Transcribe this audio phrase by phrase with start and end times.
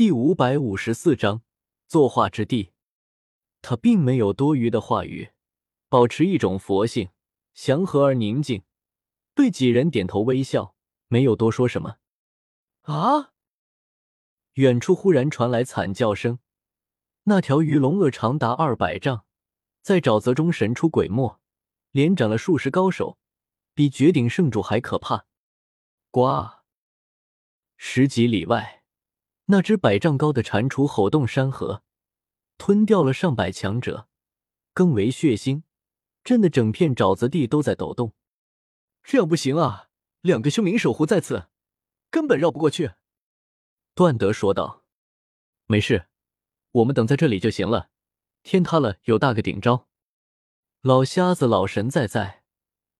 [0.00, 1.42] 第五百五十四章
[1.86, 2.72] 作画之地。
[3.60, 5.32] 他并没有多余的话语，
[5.90, 7.10] 保持一种佛性，
[7.52, 8.62] 祥和而宁静，
[9.34, 10.74] 对几人点头微笑，
[11.08, 11.98] 没有多说什么。
[12.84, 13.34] 啊！
[14.54, 16.38] 远处忽然传来惨叫声，
[17.24, 19.26] 那条鱼龙鳄长达二百丈，
[19.82, 21.38] 在沼泽中神出鬼没，
[21.90, 23.18] 连斩了数十高手，
[23.74, 25.26] 比绝顶圣主还可怕。
[26.10, 26.62] 呱！
[27.76, 28.79] 十几里外，
[29.50, 31.82] 那只百丈高的蟾蜍吼动山河，
[32.56, 34.06] 吞掉了上百强者，
[34.72, 35.64] 更为血腥，
[36.22, 38.12] 震得整片沼泽地都在抖动。
[39.02, 39.88] 这样不行啊！
[40.20, 41.48] 两个凶灵守护在此，
[42.12, 42.92] 根本绕不过去。
[43.96, 44.84] 段德说道
[45.66, 46.06] ：“没事，
[46.70, 47.90] 我们等在这里就行了。
[48.44, 49.88] 天塌了有大个顶招。”
[50.80, 52.44] 老瞎子老神在在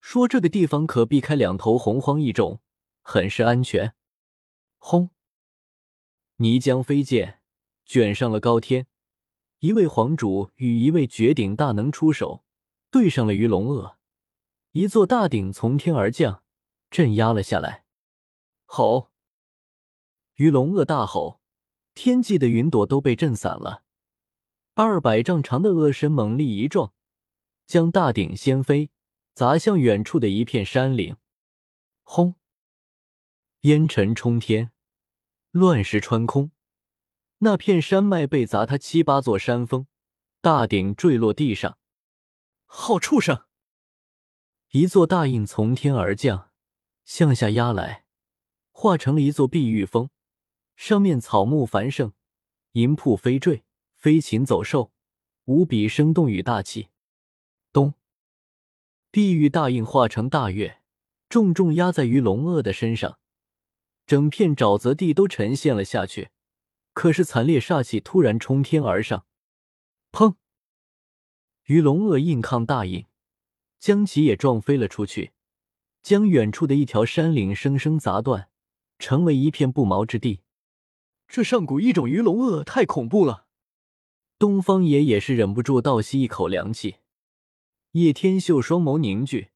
[0.01, 2.61] 说：“这个地方可避开两头洪荒异种，
[3.03, 3.95] 很是安全。”
[4.79, 5.11] 轰！
[6.43, 7.43] 泥浆飞溅，
[7.85, 8.87] 卷上了高天。
[9.59, 12.45] 一位皇主与一位绝顶大能出手，
[12.91, 13.99] 对上了鱼龙鳄。
[14.73, 16.43] 一座大鼎从天而降，
[16.91, 17.85] 镇压了下来。
[18.65, 19.11] 吼！
[20.37, 21.43] 鱼龙鳄大吼，
[21.93, 23.85] 天际的云朵都被震散了。
[24.73, 26.95] 二百丈长的鳄身猛力一撞，
[27.67, 28.89] 将大鼎掀飞，
[29.35, 31.19] 砸向远处的一片山岭。
[32.03, 32.37] 轰！
[33.61, 34.73] 烟尘冲天，
[35.53, 36.53] 乱石穿空，
[37.39, 39.89] 那片山脉被砸塌七八座山峰，
[40.41, 41.77] 大鼎坠落地上。
[42.67, 43.47] 好畜生！
[44.71, 46.51] 一座大印从天而降，
[47.05, 48.05] 向下压来，
[48.71, 50.11] 化成了一座碧玉峰，
[50.77, 52.13] 上面草木繁盛，
[52.73, 53.65] 银瀑飞坠，
[53.97, 54.93] 飞禽走兽，
[55.47, 56.91] 无比生动与大气。
[57.73, 57.95] 咚！
[59.11, 60.81] 碧玉大印化成大月，
[61.29, 63.19] 重重压在于龙鳄的身上。
[64.11, 66.31] 整片沼泽地都沉陷了下去，
[66.95, 69.25] 可是惨烈煞气突然冲天而上，
[70.11, 70.35] 砰！
[71.67, 73.07] 鱼龙鳄硬抗大印，
[73.79, 75.31] 将其也撞飞了出去，
[76.03, 78.49] 将远处的一条山岭生生砸断，
[78.99, 80.41] 成为一片不毛之地。
[81.29, 83.47] 这上古异种鱼龙鳄太恐怖了！
[84.41, 86.97] 东方爷也是忍不住倒吸一口凉气。
[87.93, 89.51] 叶天秀双眸凝聚，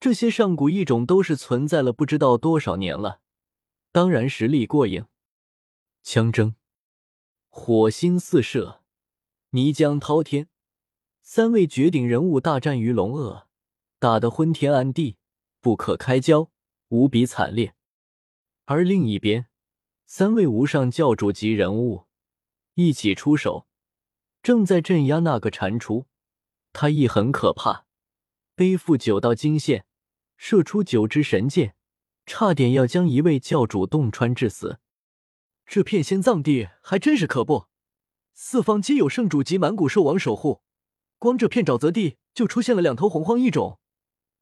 [0.00, 3.20] 这些上古异种都是存在了不知道多少年了。
[3.98, 5.06] 当然实力过硬，
[6.04, 6.54] 枪争，
[7.48, 8.84] 火星四射，
[9.50, 10.48] 泥浆滔天，
[11.20, 13.48] 三位绝顶人物大战于龙鳄，
[13.98, 15.16] 打得昏天暗地，
[15.60, 16.52] 不可开交，
[16.90, 17.74] 无比惨烈。
[18.66, 19.48] 而另一边，
[20.06, 22.06] 三位无上教主级人物
[22.74, 23.66] 一起出手，
[24.44, 26.04] 正在镇压那个蟾蜍。
[26.72, 27.84] 他亦很可怕，
[28.54, 29.84] 背负九道金线，
[30.36, 31.74] 射出九支神箭。
[32.28, 34.78] 差点要将一位教主洞穿致死，
[35.64, 37.68] 这片仙葬地还真是可怖，
[38.34, 40.60] 四方皆有圣主级满古兽王守护，
[41.18, 43.80] 光这片沼泽地就出现了两头洪荒异种，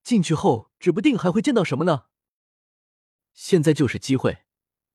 [0.02, 2.06] 进去后指不定还会见到什么呢。
[3.32, 4.38] 现在就是机会，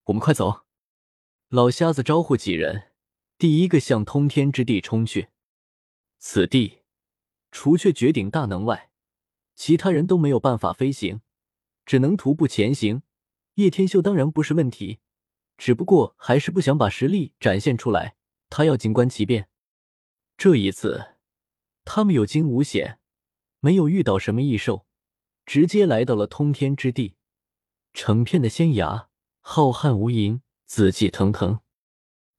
[0.04, 0.66] 我们快走！
[1.48, 2.92] 老瞎子招呼几人，
[3.38, 5.30] 第一个向通天之地冲去。
[6.20, 6.80] 此地
[7.52, 8.92] 除却绝顶大能外，
[9.56, 11.22] 其他人都没有办法飞行。
[11.86, 13.04] 只能徒步前行，
[13.56, 15.00] 叶天秀当然不是问题，
[15.58, 18.16] 只不过还是不想把实力展现出来。
[18.50, 19.50] 他要静观其变。
[20.38, 21.16] 这一次，
[21.86, 23.00] 他们有惊无险，
[23.60, 24.86] 没有遇到什么异兽，
[25.46, 27.16] 直接来到了通天之地。
[27.94, 29.10] 成片的仙崖，
[29.40, 31.60] 浩瀚无垠，紫气腾腾。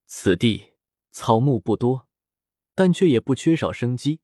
[0.07, 0.75] 此地
[1.11, 2.09] 草木不多，
[2.75, 4.21] 但却也不缺少生机。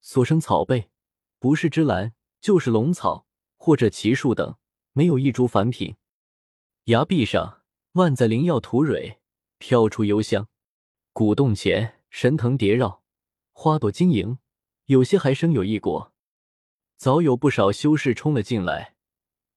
[0.00, 0.90] 所生草被，
[1.38, 3.28] 不是芝兰，就是龙草。
[3.64, 4.56] 或者奇树等，
[4.90, 5.94] 没有一株凡品。
[6.86, 7.62] 崖壁上
[7.92, 9.20] 万载灵药吐蕊，
[9.58, 10.48] 飘出幽香。
[11.12, 13.04] 古洞前神藤叠绕，
[13.52, 14.38] 花朵晶莹，
[14.86, 16.12] 有些还生有异果。
[16.96, 18.96] 早有不少修士冲了进来，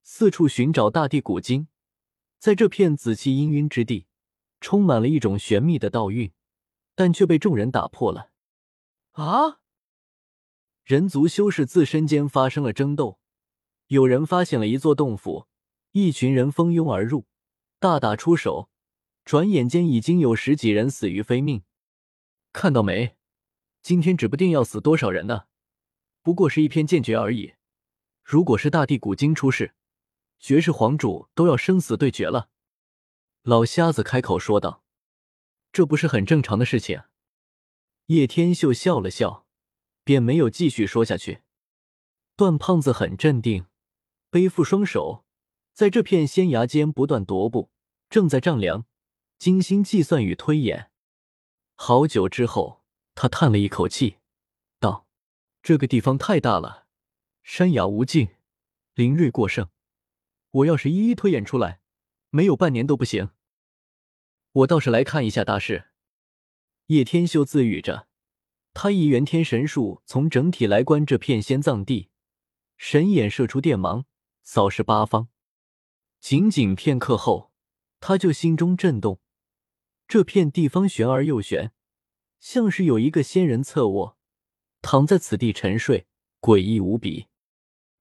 [0.03, 1.67] 四处寻找大地古经。
[2.37, 4.05] 在这片紫气氤氲之地，
[4.61, 6.31] 充满了一种玄秘的道韵，
[6.93, 8.29] 但却被众人打破了。
[9.13, 9.61] 啊！
[10.83, 13.19] 人族修士自身间发生了争斗。
[13.87, 15.47] 有人发现了一座洞府，
[15.91, 17.25] 一群人蜂拥而入，
[17.79, 18.69] 大打出手。
[19.23, 21.63] 转眼间已经有十几人死于非命。
[22.53, 23.17] 看到没？
[23.81, 25.45] 今天指不定要死多少人呢。
[26.21, 27.55] 不过是一篇剑诀而已。
[28.23, 29.73] 如果是大地古经出世，
[30.39, 32.49] 绝世皇主都要生死对决了。
[33.41, 34.83] 老瞎子开口说道
[35.71, 37.01] ：“这不是很正常的事情。”
[38.07, 39.47] 叶天秀笑了笑，
[40.03, 41.41] 便没有继续说下去。
[42.35, 43.65] 段胖子很镇定。
[44.35, 45.23] 背负双手，
[45.71, 47.71] 在这片仙崖间不断踱步，
[48.09, 48.85] 正在丈量
[49.37, 50.91] 精心计算与推演。
[51.75, 52.83] 好久之后，
[53.13, 54.17] 他叹了一口气，
[54.77, 55.07] 道
[55.63, 56.85] ：“这个地方太大了，
[57.43, 58.27] 山崖无尽，
[58.93, 59.69] 灵锐过剩。
[60.51, 61.79] 我要是一一推演出来，
[62.29, 63.29] 没有半年都不行。
[64.51, 65.91] 我倒是来看一下大事。”
[66.87, 68.09] 叶天秀自语着，
[68.73, 72.09] 他以元天神术从整体来观这片仙葬地，
[72.75, 74.05] 神眼射出电芒，
[74.45, 75.27] 扫视八方。
[76.21, 77.51] 仅仅片刻后，
[77.99, 79.19] 他就心中震动。
[80.07, 81.73] 这片地方悬而又悬，
[82.39, 84.17] 像是有一个仙人侧卧，
[84.81, 86.07] 躺在此地沉睡，
[86.39, 87.27] 诡异无比。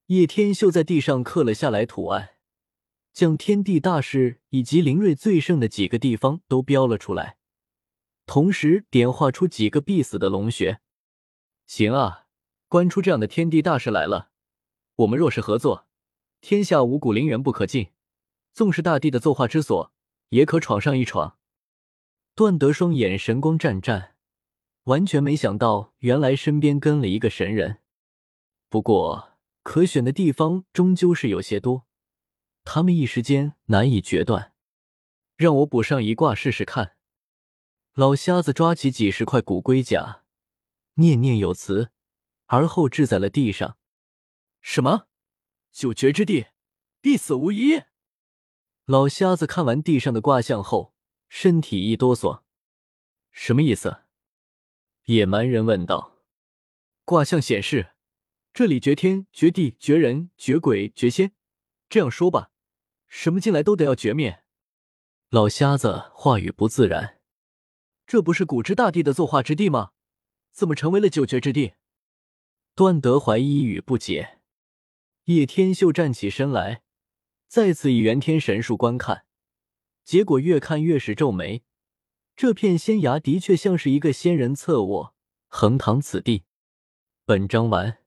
[0.06, 2.37] 叶天秀在地上刻了下来图案，
[3.12, 7.38] 将天地大势以及灵瑞最盛的几个地方都标了出来。
[8.26, 10.81] 同时点画出几个必死的龙穴。
[11.67, 12.26] 行啊，
[12.69, 14.31] 关出这样的天地大事来了。
[14.96, 15.87] 我们若是合作，
[16.46, 17.88] 天下五谷灵源不可进，
[18.52, 19.91] 纵是大地的作画之所，
[20.29, 21.38] 也可闯上一闯。
[22.35, 24.14] 段德双眼神光湛湛，
[24.82, 27.79] 完全没想到，原来身边跟了一个神人。
[28.69, 31.87] 不过，可选的地方终究是有些多，
[32.62, 34.52] 他们一时间难以决断。
[35.37, 36.99] 让我补上一卦试试看。
[37.94, 40.25] 老瞎子抓起几十块骨龟甲，
[40.96, 41.88] 念念有词，
[42.49, 43.79] 而后掷在了地上。
[44.61, 45.06] 什么？
[45.74, 46.46] 九绝之地，
[47.00, 47.82] 必死无疑。
[48.84, 50.94] 老瞎子看完地上的卦象后，
[51.28, 52.42] 身体一哆嗦。
[53.32, 54.04] 什么意思？
[55.06, 56.20] 野蛮人问道。
[57.04, 57.96] 卦象显示，
[58.52, 61.32] 这里绝天、绝地、绝人、绝鬼、绝仙。
[61.88, 62.52] 这样说吧，
[63.08, 64.44] 什么进来都得要绝灭。
[65.30, 67.20] 老瞎子话语不自然。
[68.06, 69.90] 这不是古之大帝的作画之地吗？
[70.52, 71.74] 怎么成为了九绝之地？
[72.76, 74.38] 段德怀一语不解。
[75.24, 76.82] 叶天秀站起身来，
[77.48, 79.24] 再次以元天神术观看，
[80.04, 81.62] 结果越看越是皱眉。
[82.36, 85.14] 这片仙崖的确像是一个仙人侧卧，
[85.48, 86.44] 横躺此地。
[87.24, 88.03] 本章完。